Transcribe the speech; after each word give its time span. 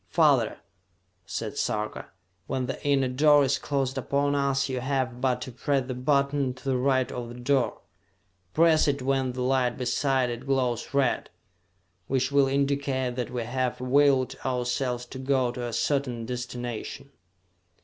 "Father," 0.09 0.57
said 1.27 1.59
Sarka, 1.59 2.07
"when 2.47 2.65
the 2.65 2.83
inner 2.83 3.07
door 3.07 3.43
is 3.43 3.59
closed 3.59 3.99
upon 3.99 4.33
us, 4.33 4.67
you 4.67 4.79
have 4.79 5.21
but 5.21 5.41
to 5.41 5.51
press 5.51 5.85
the 5.85 5.93
button 5.93 6.55
to 6.55 6.63
the 6.65 6.75
right 6.77 7.11
of 7.11 7.29
the 7.29 7.39
door. 7.39 7.81
Press 8.55 8.87
it 8.87 9.03
when 9.03 9.33
the 9.33 9.43
light 9.43 9.77
beside 9.77 10.31
it 10.31 10.47
glows 10.47 10.95
red, 10.95 11.29
which 12.07 12.31
will 12.31 12.47
indicate 12.47 13.11
that 13.15 13.29
we 13.29 13.43
have 13.43 13.79
willed 13.79 14.35
ourselves 14.43 15.05
to 15.05 15.19
go 15.19 15.51
to 15.51 15.67
a 15.67 15.71
certain 15.71 16.25
destination!" 16.25 17.11